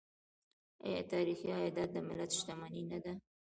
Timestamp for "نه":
2.91-2.99